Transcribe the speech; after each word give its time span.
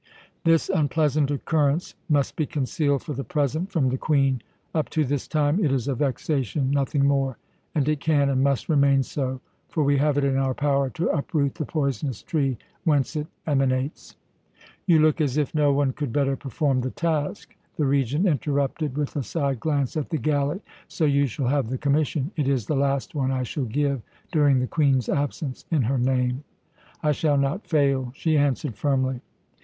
This 0.43 0.67
unpleasant 0.67 1.29
occurrence 1.29 1.93
must 2.09 2.35
be 2.35 2.47
concealed 2.47 3.03
for 3.03 3.13
the 3.13 3.23
present 3.23 3.71
from 3.71 3.89
the 3.89 3.99
Queen. 3.99 4.41
Up 4.73 4.89
to 4.89 5.05
this 5.05 5.27
time 5.27 5.63
it 5.63 5.71
is 5.71 5.87
a 5.87 5.93
vexation, 5.93 6.71
nothing 6.71 7.05
more 7.05 7.37
and 7.75 7.87
it 7.87 7.99
can 7.99 8.27
and 8.27 8.43
must 8.43 8.67
remain 8.67 9.03
so; 9.03 9.41
for 9.69 9.83
we 9.83 9.97
have 9.97 10.17
it 10.17 10.23
in 10.23 10.37
our 10.37 10.55
power 10.55 10.89
to 10.89 11.09
uproot 11.09 11.53
the 11.53 11.65
poisonous 11.67 12.23
tree 12.23 12.57
whence 12.83 13.15
it 13.15 13.27
emanates." 13.45 14.15
"You 14.87 14.97
look 14.97 15.21
as 15.21 15.37
if 15.37 15.53
no 15.53 15.71
one 15.71 15.93
could 15.93 16.11
better 16.11 16.35
perform 16.35 16.81
the 16.81 16.89
task," 16.89 17.55
the 17.75 17.85
Regent 17.85 18.25
interrupted, 18.25 18.97
with 18.97 19.15
a 19.15 19.21
side 19.21 19.59
glance 19.59 19.95
at 19.95 20.09
the 20.09 20.17
galley, 20.17 20.61
"so 20.87 21.05
you 21.05 21.27
shall 21.27 21.45
have 21.47 21.69
the 21.69 21.77
commission. 21.77 22.31
It 22.35 22.47
is 22.47 22.65
the 22.65 22.75
last 22.75 23.13
one 23.13 23.31
I 23.31 23.43
shall 23.43 23.65
give, 23.65 24.01
during 24.31 24.61
the 24.61 24.65
Queen's 24.65 25.09
absence, 25.09 25.65
in 25.69 25.83
her 25.83 25.99
name." 25.99 26.43
"I 27.03 27.11
shall 27.11 27.37
not 27.37 27.67
fail," 27.67 28.11
she 28.15 28.35
answered 28.35 28.75
firmly. 28.75 29.21